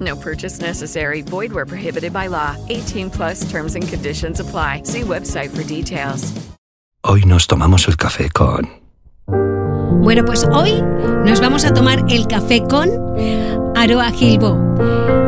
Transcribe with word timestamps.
No 0.00 0.16
purchase 0.16 0.60
necessary. 0.60 1.22
Void 1.22 1.52
where 1.52 1.66
prohibited 1.66 2.12
by 2.12 2.28
law. 2.28 2.56
18 2.70 3.10
plus 3.10 3.50
terms 3.50 3.74
and 3.74 3.86
conditions 3.86 4.40
apply. 4.40 4.84
See 4.84 5.02
website 5.02 5.50
for 5.50 5.64
details. 5.64 6.32
Hoy 7.04 7.22
nos 7.26 7.48
tomamos 7.48 7.88
el 7.88 7.96
café 7.96 8.32
con... 8.32 8.81
Bueno, 10.00 10.24
pues 10.24 10.44
hoy 10.52 10.82
nos 11.24 11.40
vamos 11.40 11.64
a 11.64 11.74
tomar 11.74 12.04
el 12.08 12.26
café 12.26 12.62
con 12.62 12.90
Aroa 13.76 14.10
Gilbo. 14.10 14.58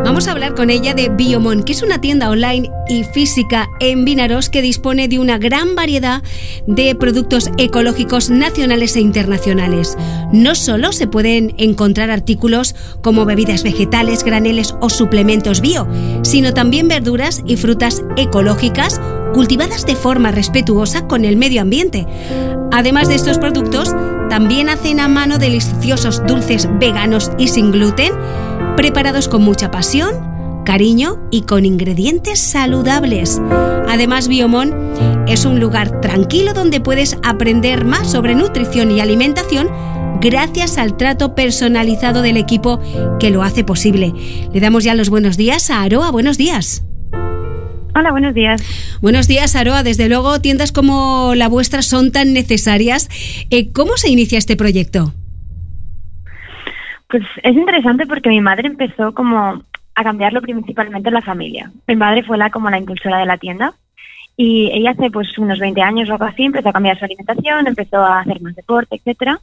Vamos 0.04 0.28
a 0.28 0.32
hablar 0.32 0.54
con 0.54 0.70
ella 0.70 0.94
de 0.94 1.08
Biomon, 1.08 1.62
que 1.62 1.72
es 1.72 1.82
una 1.82 2.00
tienda 2.00 2.30
online 2.30 2.70
y 2.88 3.04
física 3.04 3.68
en 3.80 4.04
Vinaros 4.04 4.50
que 4.50 4.62
dispone 4.62 5.08
de 5.08 5.18
una 5.18 5.38
gran 5.38 5.74
variedad 5.74 6.22
de 6.66 6.94
productos 6.94 7.50
ecológicos 7.56 8.30
nacionales 8.30 8.96
e 8.96 9.00
internacionales. 9.00 9.96
No 10.32 10.54
solo 10.54 10.92
se 10.92 11.06
pueden 11.06 11.54
encontrar 11.56 12.10
artículos 12.10 12.74
como 13.00 13.24
bebidas 13.24 13.62
vegetales, 13.62 14.24
graneles 14.24 14.74
o 14.80 14.90
suplementos 14.90 15.60
bio, 15.60 15.88
sino 16.22 16.52
también 16.52 16.86
verduras 16.86 17.42
y 17.46 17.56
frutas 17.56 18.02
ecológicas 18.16 19.00
cultivadas 19.32 19.84
de 19.86 19.96
forma 19.96 20.30
respetuosa 20.30 21.08
con 21.08 21.24
el 21.24 21.36
medio 21.36 21.62
ambiente. 21.62 22.06
Además 22.70 23.08
de 23.08 23.14
estos 23.14 23.38
productos, 23.38 23.94
también 24.34 24.68
hacen 24.68 24.98
a 24.98 25.06
mano 25.06 25.38
deliciosos 25.38 26.26
dulces 26.26 26.68
veganos 26.80 27.30
y 27.38 27.46
sin 27.46 27.70
gluten, 27.70 28.12
preparados 28.76 29.28
con 29.28 29.42
mucha 29.42 29.70
pasión, 29.70 30.10
cariño 30.64 31.20
y 31.30 31.42
con 31.42 31.64
ingredientes 31.64 32.40
saludables. 32.40 33.40
Además, 33.88 34.26
Biomon 34.26 34.74
es 35.28 35.44
un 35.44 35.60
lugar 35.60 36.00
tranquilo 36.00 36.52
donde 36.52 36.80
puedes 36.80 37.16
aprender 37.22 37.84
más 37.84 38.10
sobre 38.10 38.34
nutrición 38.34 38.90
y 38.90 38.98
alimentación 38.98 39.70
gracias 40.20 40.78
al 40.78 40.96
trato 40.96 41.36
personalizado 41.36 42.20
del 42.20 42.36
equipo 42.36 42.80
que 43.20 43.30
lo 43.30 43.44
hace 43.44 43.62
posible. 43.62 44.12
Le 44.52 44.58
damos 44.58 44.82
ya 44.82 44.96
los 44.96 45.10
buenos 45.10 45.36
días 45.36 45.70
a 45.70 45.82
Aroa. 45.82 46.10
Buenos 46.10 46.38
días. 46.38 46.82
Hola, 47.96 48.10
buenos 48.10 48.34
días. 48.34 48.60
Buenos 49.00 49.28
días, 49.28 49.54
Aroa. 49.54 49.84
Desde 49.84 50.08
luego, 50.08 50.40
tiendas 50.40 50.72
como 50.72 51.34
la 51.36 51.48
vuestra 51.48 51.80
son 51.82 52.10
tan 52.10 52.32
necesarias. 52.32 53.08
Eh, 53.50 53.72
¿Cómo 53.72 53.96
se 53.96 54.10
inicia 54.10 54.36
este 54.36 54.56
proyecto? 54.56 55.12
Pues 57.08 57.22
es 57.44 57.54
interesante 57.54 58.06
porque 58.06 58.30
mi 58.30 58.40
madre 58.40 58.66
empezó 58.66 59.14
como 59.14 59.62
a 59.94 60.02
cambiarlo 60.02 60.42
principalmente 60.42 61.08
en 61.08 61.14
la 61.14 61.22
familia. 61.22 61.70
Mi 61.86 61.94
madre 61.94 62.24
fue 62.24 62.36
la 62.36 62.50
como 62.50 62.68
la 62.68 62.78
impulsora 62.78 63.18
de 63.18 63.26
la 63.26 63.38
tienda 63.38 63.74
y 64.36 64.70
ella 64.72 64.90
hace 64.90 65.10
pues 65.10 65.38
unos 65.38 65.60
20 65.60 65.80
años 65.80 66.08
o 66.08 66.12
algo 66.14 66.24
así 66.24 66.42
empezó 66.42 66.70
a 66.70 66.72
cambiar 66.72 66.98
su 66.98 67.04
alimentación, 67.04 67.68
empezó 67.68 67.98
a 67.98 68.20
hacer 68.20 68.40
más 68.40 68.56
deporte, 68.56 68.96
etcétera. 68.96 69.38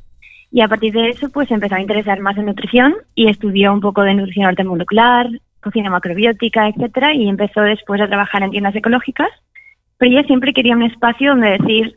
Y 0.52 0.60
a 0.60 0.68
partir 0.68 0.92
de 0.92 1.08
eso 1.08 1.30
pues 1.30 1.50
empezó 1.52 1.76
a 1.76 1.82
interesar 1.82 2.20
más 2.20 2.38
en 2.38 2.48
nutrición 2.48 2.96
y 3.16 3.30
estudió 3.30 3.72
un 3.72 3.80
poco 3.80 4.02
de 4.02 4.16
nutrición 4.16 4.48
ortomolecular, 4.48 5.30
cocina 5.62 5.90
macrobiótica, 5.90 6.68
etcétera, 6.68 7.14
y 7.14 7.30
empezó 7.30 7.62
después 7.62 8.02
a 8.02 8.08
trabajar 8.08 8.44
en 8.44 8.52
tiendas 8.52 8.76
ecológicas. 8.76 9.30
Pero 9.98 10.12
ella 10.12 10.24
siempre 10.28 10.54
quería 10.54 10.76
un 10.76 10.84
espacio 10.84 11.32
donde 11.32 11.58
decir, 11.58 11.96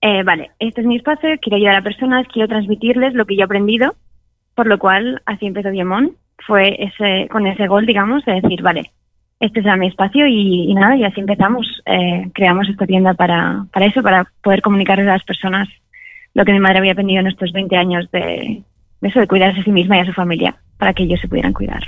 eh, 0.00 0.22
vale, 0.22 0.50
este 0.58 0.80
es 0.80 0.86
mi 0.86 0.96
espacio, 0.96 1.30
quiero 1.40 1.56
ayudar 1.56 1.76
a 1.76 1.82
personas, 1.82 2.26
quiero 2.32 2.48
transmitirles 2.48 3.14
lo 3.14 3.26
que 3.26 3.36
yo 3.36 3.42
he 3.42 3.44
aprendido, 3.44 3.94
por 4.54 4.66
lo 4.66 4.78
cual 4.78 5.22
así 5.26 5.46
empezó 5.46 5.70
Biomon, 5.70 6.12
fue 6.46 6.76
ese, 6.82 7.28
con 7.28 7.46
ese 7.46 7.66
gol, 7.66 7.86
digamos, 7.86 8.24
de 8.24 8.40
decir, 8.40 8.62
vale, 8.62 8.90
este 9.40 9.62
será 9.62 9.76
mi 9.76 9.88
espacio 9.88 10.26
y, 10.26 10.70
y 10.70 10.74
nada, 10.74 10.96
y 10.96 11.04
así 11.04 11.20
empezamos, 11.20 11.82
eh, 11.86 12.30
creamos 12.32 12.68
esta 12.68 12.86
tienda 12.86 13.14
para, 13.14 13.66
para 13.72 13.86
eso, 13.86 14.02
para 14.02 14.26
poder 14.42 14.62
comunicarles 14.62 15.08
a 15.08 15.12
las 15.12 15.24
personas 15.24 15.68
lo 16.34 16.44
que 16.44 16.52
mi 16.52 16.60
madre 16.60 16.78
había 16.78 16.92
aprendido 16.92 17.20
en 17.20 17.28
estos 17.28 17.52
20 17.52 17.76
años 17.76 18.10
de, 18.10 18.62
de 19.00 19.08
eso, 19.08 19.20
de 19.20 19.26
cuidarse 19.26 19.60
a 19.60 19.64
sí 19.64 19.72
misma 19.72 19.96
y 19.96 20.00
a 20.00 20.06
su 20.06 20.12
familia, 20.12 20.56
para 20.78 20.92
que 20.92 21.04
ellos 21.04 21.20
se 21.20 21.28
pudieran 21.28 21.52
cuidar 21.52 21.82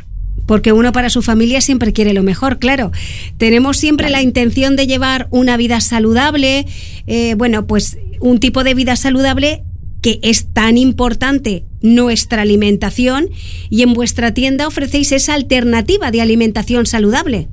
porque 0.46 0.72
uno 0.72 0.92
para 0.92 1.10
su 1.10 1.22
familia 1.22 1.60
siempre 1.60 1.92
quiere 1.92 2.14
lo 2.14 2.22
mejor, 2.22 2.58
claro. 2.58 2.90
Tenemos 3.36 3.76
siempre 3.76 4.10
la 4.10 4.22
intención 4.22 4.76
de 4.76 4.86
llevar 4.86 5.26
una 5.30 5.56
vida 5.56 5.80
saludable, 5.80 6.66
eh, 7.06 7.34
bueno, 7.36 7.66
pues 7.66 7.98
un 8.20 8.40
tipo 8.40 8.64
de 8.64 8.74
vida 8.74 8.96
saludable 8.96 9.62
que 10.02 10.18
es 10.22 10.52
tan 10.52 10.78
importante 10.78 11.64
nuestra 11.82 12.42
alimentación 12.42 13.26
y 13.70 13.82
en 13.82 13.94
vuestra 13.94 14.32
tienda 14.32 14.66
ofrecéis 14.66 15.12
esa 15.12 15.34
alternativa 15.34 16.10
de 16.10 16.22
alimentación 16.22 16.86
saludable. 16.86 17.48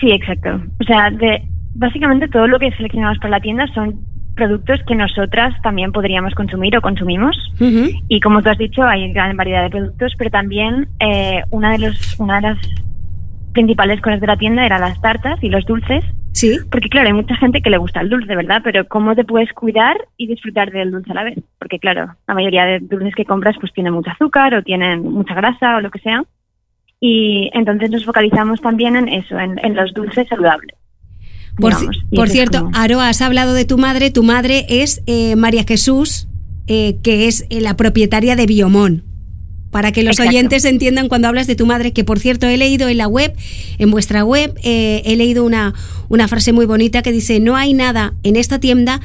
Sí, 0.00 0.10
exacto. 0.10 0.62
O 0.80 0.84
sea, 0.84 1.10
de, 1.10 1.42
básicamente 1.74 2.28
todo 2.28 2.46
lo 2.46 2.58
que 2.58 2.70
seleccionamos 2.72 3.18
para 3.18 3.30
la 3.30 3.40
tienda 3.40 3.66
son 3.74 4.00
productos 4.34 4.80
que 4.86 4.94
nosotras 4.94 5.54
también 5.62 5.92
podríamos 5.92 6.34
consumir 6.34 6.76
o 6.76 6.82
consumimos. 6.82 7.36
Y 8.08 8.20
como 8.20 8.42
tú 8.42 8.50
has 8.50 8.58
dicho, 8.58 8.82
hay 8.82 9.12
gran 9.12 9.36
variedad 9.36 9.62
de 9.62 9.70
productos, 9.70 10.14
pero 10.18 10.30
también 10.30 10.88
eh, 11.00 11.42
una, 11.50 11.72
de 11.72 11.78
los, 11.78 12.18
una 12.18 12.36
de 12.36 12.42
las 12.42 12.58
principales 13.52 14.00
cosas 14.00 14.20
de 14.20 14.26
la 14.26 14.36
tienda 14.36 14.66
era 14.66 14.78
las 14.78 15.00
tartas 15.00 15.42
y 15.42 15.48
los 15.48 15.64
dulces. 15.64 16.04
Sí. 16.32 16.58
Porque 16.70 16.88
claro, 16.88 17.06
hay 17.06 17.12
mucha 17.12 17.36
gente 17.36 17.62
que 17.62 17.70
le 17.70 17.78
gusta 17.78 18.00
el 18.00 18.10
dulce, 18.10 18.34
¿verdad? 18.34 18.60
Pero 18.64 18.86
¿cómo 18.88 19.14
te 19.14 19.24
puedes 19.24 19.52
cuidar 19.52 19.96
y 20.16 20.26
disfrutar 20.26 20.72
del 20.72 20.90
dulce 20.90 21.12
a 21.12 21.14
la 21.14 21.24
vez? 21.24 21.38
Porque 21.58 21.78
claro, 21.78 22.14
la 22.26 22.34
mayoría 22.34 22.66
de 22.66 22.80
dulces 22.80 23.14
que 23.14 23.24
compras 23.24 23.56
pues 23.60 23.72
tienen 23.72 23.94
mucho 23.94 24.10
azúcar 24.10 24.54
o 24.54 24.62
tienen 24.62 25.02
mucha 25.02 25.34
grasa 25.34 25.76
o 25.76 25.80
lo 25.80 25.90
que 25.90 26.00
sea. 26.00 26.24
Y 26.98 27.50
entonces 27.54 27.90
nos 27.90 28.04
focalizamos 28.04 28.60
también 28.60 28.96
en 28.96 29.08
eso, 29.08 29.38
en, 29.38 29.58
en 29.64 29.76
los 29.76 29.94
dulces 29.94 30.26
saludables. 30.26 30.76
Por, 31.56 31.74
digamos. 32.10 32.30
Cierto, 32.30 32.58
como- 32.64 32.76
Aroa, 32.76 33.08
has 33.08 33.20
hablado 33.22 33.54
de 33.54 33.64
tu 33.64 33.78
madre. 33.78 34.10
Tu 34.10 34.22
madre 34.22 34.66
es 34.68 35.02
eh, 35.06 35.36
María 35.36 35.64
Jesús, 35.66 36.26
eh, 36.66 36.96
que 37.02 37.28
es 37.28 37.44
eh, 37.50 37.60
la 37.60 37.76
propietaria 37.76 38.36
de 38.36 38.46
Biomón. 38.46 39.04
Para 39.70 39.90
que 39.90 40.02
los 40.04 40.12
Exacto. 40.12 40.30
oyentes 40.30 40.64
entiendan 40.64 41.08
cuando 41.08 41.26
hablas 41.28 41.46
de 41.48 41.56
tu 41.56 41.66
madre, 41.66 41.92
que 41.92 42.04
por 42.04 42.20
cierto 42.20 42.46
he 42.46 42.56
leído 42.56 42.88
en 42.88 42.96
la 42.96 43.08
web, 43.08 43.34
en 43.78 43.90
vuestra 43.90 44.24
web, 44.24 44.54
eh, 44.62 45.02
he 45.04 45.16
leído 45.16 45.44
una, 45.44 45.74
una 46.08 46.28
frase 46.28 46.52
muy 46.52 46.64
bonita 46.64 47.02
que 47.02 47.10
dice, 47.10 47.40
no 47.40 47.56
hay 47.56 47.74
nada 47.74 48.14
en 48.22 48.36
esta 48.36 48.60
tienda, 48.60 49.00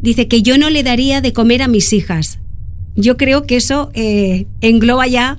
dice 0.00 0.26
que 0.26 0.42
yo 0.42 0.58
no 0.58 0.70
le 0.70 0.82
daría 0.82 1.20
de 1.20 1.32
comer 1.32 1.62
a 1.62 1.68
mis 1.68 1.92
hijas. 1.92 2.40
Yo 2.96 3.16
creo 3.16 3.44
que 3.44 3.54
eso 3.56 3.90
eh, 3.94 4.46
engloba 4.60 5.06
ya 5.06 5.38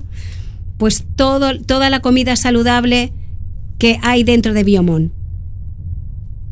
pues 0.78 1.04
todo, 1.14 1.58
toda 1.60 1.90
la 1.90 2.00
comida 2.00 2.34
saludable 2.36 3.12
que 3.78 3.98
hay 4.02 4.24
dentro 4.24 4.54
de 4.54 4.64
Biomón. 4.64 5.12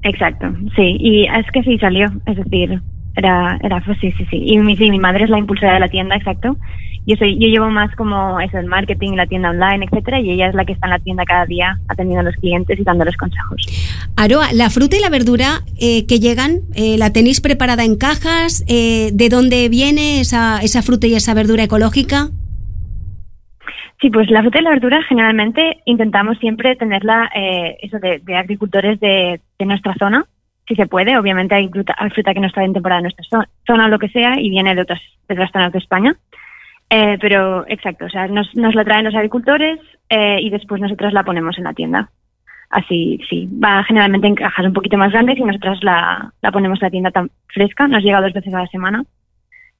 Exacto, 0.08 0.46
sí, 0.74 0.96
y 0.98 1.26
es 1.26 1.44
que 1.52 1.62
sí 1.62 1.76
salió, 1.78 2.06
es 2.24 2.36
decir, 2.36 2.80
era, 3.14 3.58
era 3.62 3.82
pues 3.84 3.98
sí, 4.00 4.10
sí, 4.12 4.24
sí. 4.30 4.40
Y 4.42 4.58
mi, 4.58 4.74
sí, 4.74 4.90
mi 4.90 4.98
madre 4.98 5.24
es 5.24 5.30
la 5.30 5.38
impulsora 5.38 5.74
de 5.74 5.80
la 5.80 5.88
tienda, 5.88 6.16
exacto. 6.16 6.56
Yo 7.06 7.14
soy, 7.16 7.38
yo 7.38 7.46
llevo 7.46 7.68
más 7.68 7.94
como 7.94 8.40
eso, 8.40 8.58
el 8.58 8.66
marketing, 8.66 9.12
la 9.16 9.26
tienda 9.26 9.50
online, 9.50 9.84
etcétera, 9.84 10.18
y 10.18 10.30
ella 10.30 10.48
es 10.48 10.54
la 10.54 10.64
que 10.64 10.72
está 10.72 10.86
en 10.86 10.92
la 10.92 10.98
tienda 10.98 11.24
cada 11.24 11.44
día 11.44 11.78
atendiendo 11.88 12.20
a 12.20 12.30
los 12.30 12.36
clientes 12.36 12.80
y 12.80 12.84
dándoles 12.84 13.18
consejos. 13.18 13.66
Aroa, 14.16 14.52
la 14.54 14.70
fruta 14.70 14.96
y 14.96 15.00
la 15.00 15.10
verdura 15.10 15.60
eh, 15.78 16.06
que 16.06 16.20
llegan, 16.20 16.60
eh, 16.74 16.96
¿la 16.96 17.12
tenéis 17.12 17.42
preparada 17.42 17.84
en 17.84 17.96
cajas? 17.96 18.64
Eh, 18.66 19.10
¿De 19.12 19.28
dónde 19.28 19.68
viene 19.68 20.20
esa, 20.20 20.60
esa 20.62 20.80
fruta 20.80 21.06
y 21.06 21.14
esa 21.14 21.34
verdura 21.34 21.64
ecológica? 21.64 22.30
Sí, 24.00 24.10
pues 24.10 24.30
la 24.30 24.42
fruta 24.42 24.60
y 24.60 24.62
la 24.62 24.70
verdura 24.70 25.02
generalmente 25.08 25.78
intentamos 25.84 26.38
siempre 26.38 26.76
tenerla, 26.76 27.30
eh, 27.34 27.76
eso 27.82 27.98
de, 27.98 28.22
agricultores 28.36 29.00
de, 29.00 29.40
nuestra 29.58 29.94
zona, 29.94 30.24
si 30.68 30.76
se 30.76 30.86
puede. 30.86 31.18
Obviamente 31.18 31.56
hay 31.56 31.68
fruta, 31.68 31.94
hay 31.98 32.10
fruta 32.10 32.32
que 32.32 32.40
no 32.40 32.46
está 32.46 32.62
en 32.62 32.74
temporada 32.74 33.00
en 33.00 33.04
nuestra 33.04 33.24
zo- 33.24 33.48
zona 33.66 33.86
o 33.86 33.88
lo 33.88 33.98
que 33.98 34.08
sea 34.08 34.38
y 34.38 34.50
viene 34.50 34.74
de 34.76 34.82
otras, 34.82 35.00
de 35.28 35.34
otras 35.34 35.50
zonas 35.50 35.72
de 35.72 35.78
España. 35.78 36.14
Eh, 36.90 37.18
pero 37.20 37.66
exacto, 37.68 38.04
o 38.06 38.08
sea, 38.08 38.28
nos, 38.28 38.54
nos 38.54 38.74
la 38.74 38.84
traen 38.84 39.04
los 39.04 39.14
agricultores 39.14 39.80
eh, 40.08 40.38
y 40.40 40.48
después 40.50 40.80
nosotros 40.80 41.12
la 41.12 41.24
ponemos 41.24 41.58
en 41.58 41.64
la 41.64 41.74
tienda. 41.74 42.08
Así, 42.70 43.18
sí, 43.28 43.48
va 43.62 43.82
generalmente 43.82 44.26
en 44.28 44.34
cajas 44.36 44.64
un 44.64 44.74
poquito 44.74 44.96
más 44.96 45.10
grandes 45.10 45.38
y 45.38 45.42
nosotras 45.42 45.82
la, 45.82 46.32
la 46.40 46.52
ponemos 46.52 46.80
en 46.80 46.86
la 46.86 46.90
tienda 46.90 47.10
tan 47.10 47.30
fresca, 47.48 47.88
nos 47.88 48.02
llega 48.04 48.20
dos 48.20 48.32
veces 48.32 48.54
a 48.54 48.60
la 48.60 48.66
semana. 48.68 49.04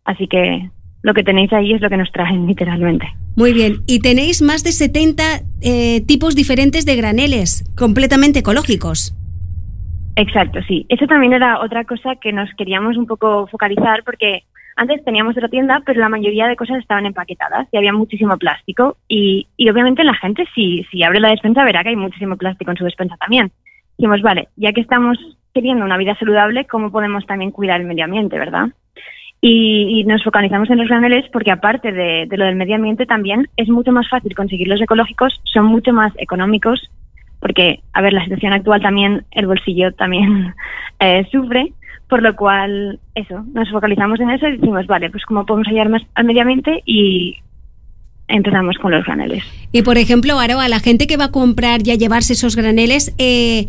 Así 0.05 0.27
que 0.27 0.69
lo 1.03 1.15
que 1.15 1.23
tenéis 1.23 1.53
ahí 1.53 1.75
es 1.75 1.81
lo 1.81 1.89
que 1.89 1.99
nos 1.99 2.11
traen 2.11 2.47
literalmente. 2.47 3.07
Muy 3.39 3.53
bien, 3.53 3.85
y 3.87 4.01
tenéis 4.01 4.43
más 4.43 4.65
de 4.65 4.73
70 4.73 5.23
eh, 5.63 6.01
tipos 6.09 6.35
diferentes 6.35 6.85
de 6.85 6.97
graneles, 6.97 7.63
completamente 7.79 8.41
ecológicos. 8.41 9.15
Exacto, 10.17 10.59
sí. 10.67 10.87
Eso 10.89 11.07
también 11.07 11.33
era 11.33 11.61
otra 11.61 11.85
cosa 11.85 12.17
que 12.17 12.33
nos 12.33 12.51
queríamos 12.59 12.97
un 12.97 13.07
poco 13.07 13.47
focalizar 13.47 14.03
porque 14.03 14.43
antes 14.75 15.05
teníamos 15.05 15.37
otra 15.37 15.49
tienda, 15.49 15.81
pero 15.87 16.01
la 16.01 16.09
mayoría 16.09 16.49
de 16.49 16.57
cosas 16.57 16.79
estaban 16.79 17.07
empaquetadas 17.07 17.69
y 17.71 17.77
había 17.77 17.93
muchísimo 17.93 18.37
plástico. 18.39 18.97
Y, 19.07 19.47
y 19.57 19.71
obviamente 19.71 20.03
la 20.03 20.15
gente, 20.15 20.45
si, 20.53 20.83
si 20.91 21.05
abre 21.05 21.21
la 21.21 21.31
despensa, 21.31 21.63
verá 21.63 21.85
que 21.85 21.91
hay 21.91 21.97
muchísimo 21.97 22.37
plástico 22.37 22.73
en 22.73 22.77
su 22.77 22.85
despensa 22.87 23.17
también. 23.19 23.53
Dijimos, 23.99 24.21
vale, 24.21 24.49
ya 24.57 24.73
que 24.73 24.81
estamos 24.81 25.17
queriendo 25.55 25.85
una 25.85 25.97
vida 25.97 26.17
saludable, 26.19 26.65
¿cómo 26.65 26.91
podemos 26.91 27.25
también 27.25 27.53
cuidar 27.53 27.81
el 27.81 27.87
medio 27.87 28.05
ambiente, 28.05 28.37
verdad? 28.37 28.67
Y, 29.41 30.05
nos 30.05 30.25
focalizamos 30.25 30.69
en 30.71 30.79
los 30.79 30.89
graneles 30.89 31.25
porque 31.33 31.53
aparte 31.53 31.93
de, 31.93 32.27
de 32.27 32.37
lo 32.37 32.45
del 32.45 32.57
medio 32.57 32.75
ambiente 32.77 33.07
también 33.07 33.49
es 33.57 33.69
mucho 33.69 33.93
más 33.93 34.09
fácil 34.09 34.35
conseguir 34.35 34.67
los 34.69 34.81
ecológicos, 34.81 35.41
son 35.45 35.67
mucho 35.67 35.93
más 35.93 36.13
económicos 36.19 36.91
porque, 37.41 37.81
a 37.93 38.03
ver, 38.03 38.13
la 38.13 38.25
situación 38.25 38.53
actual 38.53 38.83
también, 38.83 39.25
el 39.31 39.47
bolsillo 39.47 39.93
también 39.93 40.55
eh, 41.01 41.27
sufre, 41.31 41.73
por 42.09 42.23
lo 42.23 42.35
cual, 42.35 42.99
eso, 43.15 43.45
nos 43.53 43.71
focalizamos 43.71 44.19
en 44.21 44.31
eso 44.31 44.49
y 44.49 44.57
decimos, 44.57 44.87
vale, 44.87 45.11
pues 45.11 45.25
cómo 45.25 45.45
podemos 45.45 45.69
ayudar 45.69 45.89
más 45.89 46.03
al 46.15 46.25
medio 46.25 46.43
ambiente 46.43 46.83
y 46.87 47.37
empezamos 48.29 48.77
con 48.79 48.93
los 48.93 49.05
graneles. 49.05 49.45
Y 49.73 49.83
por 49.83 49.99
ejemplo, 49.99 50.39
Aro, 50.39 50.61
a 50.61 50.69
la 50.69 50.81
gente 50.81 51.07
que 51.07 51.17
va 51.17 51.27
a 51.27 51.33
comprar 51.33 51.81
y 51.87 51.91
a 51.91 51.95
llevarse 51.95 52.33
esos 52.33 52.57
graneles, 52.57 53.15
eh, 53.19 53.67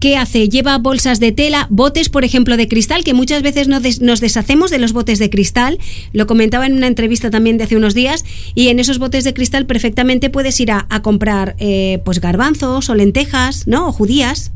¿qué 0.00 0.16
hace? 0.16 0.48
¿Lleva 0.48 0.78
bolsas 0.78 1.20
de 1.20 1.32
tela, 1.32 1.66
botes, 1.70 2.08
por 2.08 2.24
ejemplo, 2.24 2.56
de 2.56 2.68
cristal? 2.68 3.04
Que 3.04 3.14
muchas 3.14 3.42
veces 3.42 3.68
nos, 3.68 3.82
des- 3.82 4.00
nos 4.00 4.20
deshacemos 4.20 4.70
de 4.70 4.78
los 4.78 4.92
botes 4.92 5.18
de 5.18 5.30
cristal. 5.30 5.78
Lo 6.12 6.26
comentaba 6.26 6.66
en 6.66 6.74
una 6.74 6.86
entrevista 6.86 7.30
también 7.30 7.58
de 7.58 7.64
hace 7.64 7.76
unos 7.76 7.94
días. 7.94 8.24
Y 8.54 8.68
en 8.68 8.78
esos 8.78 8.98
botes 8.98 9.24
de 9.24 9.34
cristal 9.34 9.66
perfectamente 9.66 10.30
puedes 10.30 10.60
ir 10.60 10.70
a, 10.72 10.86
comprar 11.02 11.54
eh, 11.58 12.00
pues 12.04 12.20
garbanzos 12.20 12.90
o 12.90 12.94
lentejas, 12.94 13.66
¿no? 13.66 13.88
O 13.88 13.92
judías. 13.92 14.52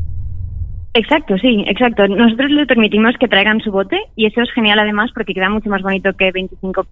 Exacto, 0.94 1.36
sí, 1.38 1.64
exacto. 1.66 2.06
Nosotros 2.06 2.50
les 2.52 2.68
permitimos 2.68 3.14
que 3.18 3.26
traigan 3.26 3.60
su 3.60 3.72
bote 3.72 3.98
y 4.14 4.26
eso 4.26 4.42
es 4.42 4.50
genial 4.52 4.78
además 4.78 5.10
porque 5.12 5.34
queda 5.34 5.50
mucho 5.50 5.68
más 5.68 5.82
bonito 5.82 6.12
que 6.12 6.30
25 6.30 6.86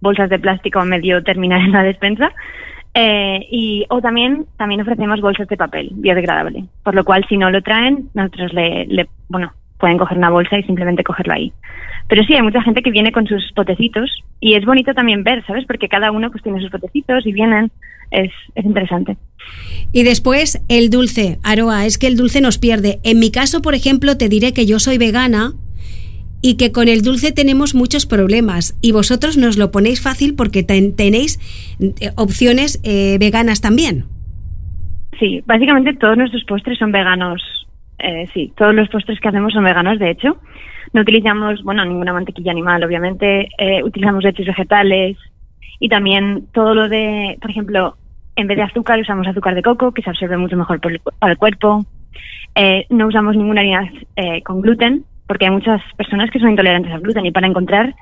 bolsas 0.00 0.28
de 0.28 0.38
plástico 0.38 0.84
medio 0.84 1.22
terminar 1.22 1.60
en 1.62 1.72
la 1.72 1.82
despensa. 1.82 2.30
Eh, 2.94 3.46
y 3.50 3.84
o 3.90 4.00
también 4.00 4.46
también 4.56 4.80
ofrecemos 4.80 5.20
bolsas 5.20 5.46
de 5.48 5.56
papel 5.56 5.90
biodegradable, 5.92 6.64
por 6.82 6.94
lo 6.94 7.04
cual 7.04 7.24
si 7.28 7.36
no 7.36 7.50
lo 7.50 7.62
traen 7.62 8.08
nosotros 8.14 8.52
le, 8.54 8.86
le 8.86 9.08
bueno 9.28 9.52
pueden 9.78 9.98
coger 9.98 10.18
una 10.18 10.30
bolsa 10.30 10.58
y 10.58 10.64
simplemente 10.64 11.04
cogerlo 11.04 11.34
ahí. 11.34 11.52
Pero 12.08 12.24
sí 12.24 12.34
hay 12.34 12.42
mucha 12.42 12.62
gente 12.62 12.82
que 12.82 12.90
viene 12.90 13.12
con 13.12 13.26
sus 13.26 13.52
potecitos 13.54 14.10
y 14.40 14.54
es 14.54 14.64
bonito 14.64 14.94
también 14.94 15.22
ver, 15.22 15.44
¿sabes? 15.46 15.64
Porque 15.66 15.88
cada 15.88 16.10
uno 16.10 16.30
pues 16.30 16.42
tiene 16.42 16.60
sus 16.60 16.70
potecitos 16.70 17.26
y 17.26 17.32
vienen 17.32 17.70
es 18.10 18.32
es 18.54 18.64
interesante. 18.64 19.16
Y 19.92 20.02
después 20.02 20.64
el 20.68 20.90
dulce. 20.90 21.38
Aroa, 21.44 21.86
es 21.86 21.98
que 21.98 22.06
el 22.06 22.16
dulce 22.16 22.40
nos 22.40 22.58
pierde. 22.58 22.98
En 23.04 23.20
mi 23.20 23.30
caso, 23.30 23.62
por 23.62 23.74
ejemplo, 23.74 24.16
te 24.16 24.28
diré 24.28 24.52
que 24.52 24.66
yo 24.66 24.78
soy 24.78 24.98
vegana 24.98 25.52
y 26.42 26.56
que 26.56 26.72
con 26.72 26.88
el 26.88 27.02
dulce 27.02 27.32
tenemos 27.32 27.74
muchos 27.74 28.06
problemas. 28.06 28.76
Y 28.80 28.92
vosotros 28.92 29.36
nos 29.36 29.58
lo 29.58 29.70
ponéis 29.70 30.00
fácil 30.00 30.34
porque 30.34 30.62
ten- 30.62 30.94
tenéis 30.94 31.38
eh, 31.80 32.10
opciones 32.16 32.80
eh, 32.84 33.16
veganas 33.18 33.60
también. 33.60 34.04
Sí, 35.18 35.42
básicamente 35.46 35.94
todos 35.94 36.16
nuestros 36.16 36.44
postres 36.44 36.78
son 36.78 36.92
veganos. 36.92 37.42
Eh, 37.98 38.26
sí, 38.32 38.52
todos 38.56 38.74
los 38.74 38.88
postres 38.88 39.18
que 39.18 39.28
hacemos 39.28 39.52
son 39.52 39.64
veganos, 39.64 39.98
de 39.98 40.10
hecho. 40.10 40.38
No 40.92 41.00
utilizamos, 41.02 41.62
bueno, 41.64 41.84
ninguna 41.84 42.12
mantequilla 42.12 42.52
animal, 42.52 42.82
obviamente. 42.84 43.48
Eh, 43.58 43.82
utilizamos 43.82 44.22
leches 44.22 44.46
vegetales 44.46 45.16
y 45.80 45.88
también 45.88 46.46
todo 46.52 46.74
lo 46.74 46.88
de, 46.88 47.36
por 47.40 47.50
ejemplo, 47.50 47.96
en 48.36 48.46
vez 48.46 48.56
de 48.56 48.62
azúcar 48.62 49.00
usamos 49.00 49.26
azúcar 49.26 49.56
de 49.56 49.62
coco, 49.62 49.92
que 49.92 50.02
se 50.02 50.10
absorbe 50.10 50.36
mucho 50.36 50.56
mejor 50.56 50.80
por 50.80 50.98
para 51.18 51.32
el 51.32 51.38
cuerpo. 51.38 51.84
Eh, 52.54 52.86
no 52.88 53.08
usamos 53.08 53.36
ninguna 53.36 53.60
harina 53.60 53.92
con 54.44 54.60
gluten, 54.60 55.04
porque 55.28 55.44
hay 55.44 55.52
muchas 55.52 55.80
personas 55.96 56.30
que 56.30 56.40
son 56.40 56.50
intolerantes 56.50 56.90
al 56.92 57.00
gluten 57.00 57.26
y 57.26 57.30
para 57.30 57.46
encontrar 57.46 57.94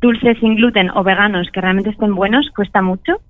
dulces 0.00 0.36
sin 0.40 0.56
gluten 0.56 0.90
o 0.90 1.04
veganos 1.04 1.48
que 1.52 1.60
realmente 1.60 1.90
estén 1.90 2.14
buenos 2.14 2.50
cuesta 2.56 2.82
mucho. 2.82 3.20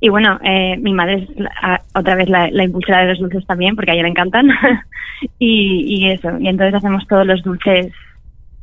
Y 0.00 0.08
bueno, 0.08 0.38
eh, 0.42 0.76
mi 0.78 0.92
madre 0.92 1.14
es 1.28 1.38
la- 1.38 1.82
otra 1.94 2.14
vez 2.14 2.28
la, 2.28 2.50
la 2.50 2.64
impulsora 2.64 3.02
de 3.02 3.08
los 3.08 3.18
dulces 3.18 3.46
también, 3.46 3.76
porque 3.76 3.90
a 3.90 3.94
ella 3.94 4.04
le 4.04 4.08
encantan. 4.10 4.48
y, 5.38 5.84
y 5.86 6.10
eso, 6.10 6.30
y 6.40 6.48
entonces 6.48 6.74
hacemos 6.74 7.06
todos 7.08 7.26
los 7.26 7.42
dulces, 7.42 7.92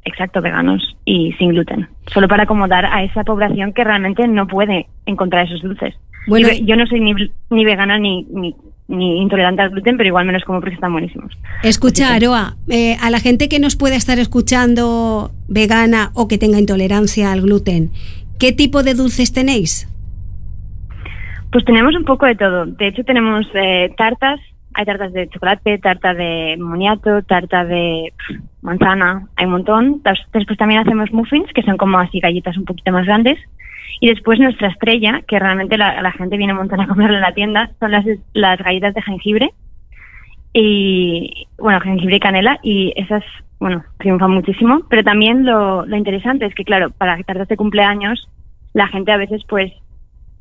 exacto, 0.06 0.42
veganos 0.42 0.95
y 1.06 1.33
sin 1.33 1.50
gluten, 1.50 1.88
solo 2.07 2.27
para 2.27 2.44
acomodar 2.44 2.86
a 2.86 3.04
esa 3.04 3.24
población 3.24 3.74
que 3.74 3.83
realmente 3.83 4.27
no 4.27 4.48
puede 4.48 4.88
encontrar 5.06 5.45
esos 5.45 5.62
dulces. 5.62 5.94
Bueno, 6.27 6.48
yo, 6.50 6.66
yo 6.66 6.75
no 6.77 6.88
soy 6.88 7.01
ni, 7.01 7.13
ni 7.50 7.66
vegana 7.66 8.00
ni, 8.00 8.25
ni, 8.31 8.56
ni 8.88 9.22
intolerante 9.22 9.62
al 9.62 9.72
gluten, 9.72 9.98
pero 9.98 10.08
igual 10.08 10.26
menos 10.26 10.44
como 10.44 10.60
porque 10.60 10.76
están 10.76 10.92
buenísimos. 10.92 11.32
Escucha, 11.64 12.14
Aroa, 12.14 12.56
eh, 12.70 12.98
a 13.02 13.10
la 13.10 13.20
gente 13.20 13.50
que 13.50 13.60
nos 13.60 13.76
pueda 13.76 13.96
estar 13.96 14.20
escuchando 14.20 15.32
vegana 15.48 16.12
o 16.14 16.28
que 16.28 16.38
tenga 16.38 16.60
intolerancia 16.60 17.32
al 17.32 17.42
gluten, 17.42 17.92
¿qué 18.40 18.52
tipo 18.52 18.84
de 18.84 18.94
dulces 18.94 19.34
tenéis? 19.34 19.88
Pues 21.52 21.66
tenemos 21.66 21.96
un 21.96 22.04
poco 22.04 22.26
de 22.26 22.36
todo. 22.36 22.66
De 22.66 22.88
hecho, 22.88 23.04
tenemos 23.04 23.46
eh, 23.54 23.94
tartas. 23.98 24.40
Hay 24.77 24.83
tartas 24.83 25.13
de 25.13 25.30
chocolate, 25.30 25.77
tarta 25.77 26.13
de 26.13 26.57
moniato, 26.60 27.22
tarta 27.24 27.63
de 27.63 28.12
manzana. 28.62 29.25
Hay 29.38 29.45
un 29.45 29.54
montón. 29.54 30.01
Después 30.33 30.57
también 30.57 30.81
hacemos 30.81 31.12
muffins, 31.13 31.51
que 31.54 31.63
son 31.63 31.77
como 31.77 31.98
así 31.98 32.19
galletas 32.19 32.57
un 32.57 32.66
poquito 32.66 32.92
más 32.92 33.06
grandes. 33.06 33.39
Y 34.01 34.10
después 34.10 34.38
nuestra 34.38 34.68
estrella, 34.68 35.22
que 35.25 35.39
realmente 35.39 35.77
la, 35.77 36.01
la 36.01 36.12
gente 36.12 36.36
viene 36.36 36.51
un 36.51 36.60
montón 36.60 36.81
a 36.81 36.88
comerla 36.88 37.16
en 37.18 37.22
la 37.22 37.33
tienda, 37.33 37.72
son 37.80 37.92
las, 37.92 38.06
las 38.33 38.60
galletas 38.60 38.94
de 38.94 39.01
jengibre. 39.01 39.54
Y 40.51 41.48
bueno, 41.57 41.80
jengibre 41.80 42.18
y 42.18 42.19
canela. 42.19 42.60
Y 42.62 42.92
esas, 42.98 43.24
bueno, 43.62 43.81
triunfan 44.00 44.31
muchísimo. 44.31 44.81
Pero 44.89 45.04
también 45.04 45.45
lo, 45.45 45.86
lo 45.86 45.95
interesante 45.95 46.48
es 46.48 46.54
que, 46.54 46.66
claro, 46.66 46.89
para 46.89 47.18
tartas 47.24 47.48
de 47.48 47.56
cumpleaños, 47.56 48.27
la 48.74 48.89
gente 48.89 49.13
a 49.13 49.18
veces 49.18 49.42
pues 49.48 49.72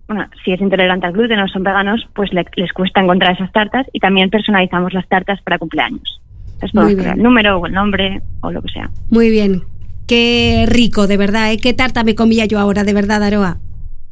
bueno, 0.08 0.26
si 0.44 0.52
es 0.52 0.60
intolerante 0.60 1.06
al 1.06 1.12
gluten 1.12 1.38
o 1.40 1.48
son 1.48 1.62
veganos, 1.62 2.06
pues 2.14 2.32
le- 2.32 2.44
les 2.56 2.72
cuesta 2.72 3.00
encontrar 3.00 3.34
esas 3.34 3.52
tartas 3.52 3.86
y 3.92 4.00
también 4.00 4.30
personalizamos 4.30 4.92
las 4.92 5.08
tartas 5.08 5.40
para 5.42 5.58
cumpleaños. 5.58 6.20
Es 6.62 6.74
Muy 6.74 6.94
bien. 6.94 7.10
el 7.10 7.22
número 7.22 7.58
o 7.58 7.66
el 7.66 7.72
nombre 7.72 8.22
o 8.40 8.50
lo 8.50 8.62
que 8.62 8.72
sea. 8.72 8.90
Muy 9.10 9.30
bien. 9.30 9.62
Qué 10.06 10.66
rico, 10.68 11.06
de 11.06 11.16
verdad. 11.16 11.52
¿eh? 11.52 11.58
Qué 11.58 11.72
tarta 11.72 12.04
me 12.04 12.14
comía 12.14 12.44
yo 12.46 12.58
ahora, 12.58 12.84
de 12.84 12.92
verdad, 12.92 13.22
Aroa. 13.22 13.58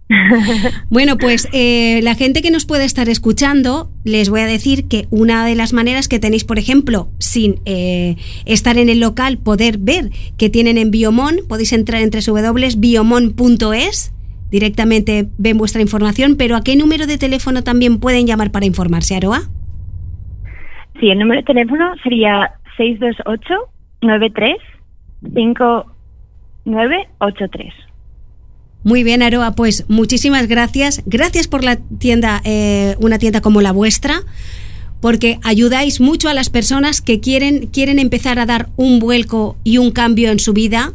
Bueno, 0.91 1.17
pues 1.17 1.49
eh, 1.53 2.01
la 2.03 2.15
gente 2.15 2.43
que 2.43 2.51
nos 2.51 2.67
puede 2.67 2.85
estar 2.85 3.09
escuchando, 3.09 3.91
les 4.05 4.29
voy 4.29 4.41
a 4.41 4.47
decir 4.47 4.87
que 4.89 5.07
una 5.11 5.47
de 5.47 5.55
las 5.55 5.73
maneras 5.73 6.09
que 6.09 6.19
tenéis, 6.19 6.45
por 6.45 6.59
ejemplo, 6.59 7.09
sin 7.19 7.61
eh, 7.65 8.17
estar 8.45 8.77
en 8.77 8.89
el 8.91 9.01
local, 9.01 9.39
poder 9.39 9.79
ver 9.79 10.11
que 10.37 10.51
tienen 10.51 10.77
en 10.77 10.91
Biomon, 10.91 11.37
podéis 11.49 11.73
entrar 11.73 12.03
en 12.03 12.11
www.biomon.es, 12.11 14.13
directamente 14.53 15.27
ven 15.39 15.59
vuestra 15.59 15.83
información, 15.83 16.37
pero 16.37 16.55
¿a 16.55 16.63
qué 16.63 16.77
número 16.77 17.09
de 17.09 17.19
teléfono 17.19 17.65
también 17.65 17.99
pueden 17.99 18.25
llamar 18.27 18.53
para 18.53 18.67
informarse, 18.67 19.17
Aroa? 19.17 19.49
Sí, 21.01 21.11
el 21.11 21.19
número 21.19 21.41
de 21.41 21.47
teléfono 21.47 21.93
sería 22.05 22.53
628 22.77 23.55
93 24.03 24.59
5983. 25.23 27.73
Muy 28.85 29.03
bien, 29.05 29.23
Aroa, 29.23 29.53
pues 29.53 29.89
muchísimas 29.89 30.49
gracias. 30.49 31.03
Gracias 31.07 31.49
por 31.49 31.65
la 31.65 31.77
tienda, 31.77 32.43
eh, 32.45 32.97
una 33.01 33.19
tienda 33.19 33.41
como 33.41 33.63
la 33.63 33.73
vuestra, 33.73 34.17
porque 35.01 35.39
ayudáis 35.45 35.99
mucho 36.01 36.29
a 36.29 36.35
las 36.35 36.51
personas 36.51 37.01
que 37.01 37.21
quieren, 37.21 37.69
quieren 37.69 37.99
empezar 37.99 38.39
a 38.39 38.45
dar 38.47 38.69
un 38.77 38.99
vuelco 38.99 39.57
y 39.65 39.79
un 39.79 39.93
cambio 39.93 40.31
en 40.31 40.41
su 40.41 40.53
vida. 40.53 40.93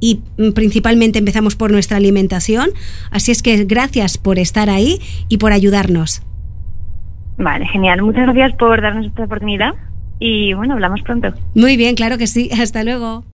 Y 0.00 0.20
mm, 0.38 0.52
principalmente 0.52 1.18
empezamos 1.18 1.56
por 1.56 1.70
nuestra 1.70 1.98
alimentación. 1.98 2.70
Así 3.10 3.30
es 3.30 3.42
que 3.42 3.64
gracias 3.64 4.18
por 4.18 4.38
estar 4.38 4.70
ahí 4.70 4.98
y 5.28 5.38
por 5.38 5.52
ayudarnos. 5.52 6.22
Vale, 7.38 7.66
genial. 7.68 8.02
Muchas 8.02 8.24
gracias 8.24 8.54
por 8.58 8.80
darnos 8.82 9.06
esta 9.06 9.24
oportunidad 9.24 9.74
y 10.18 10.52
bueno, 10.52 10.74
hablamos 10.74 11.00
pronto. 11.02 11.32
Muy 11.54 11.76
bien, 11.76 11.94
claro 11.94 12.18
que 12.18 12.26
sí. 12.26 12.50
Hasta 12.60 12.84
luego. 12.84 13.24